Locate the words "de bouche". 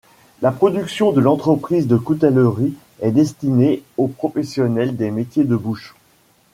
5.43-5.93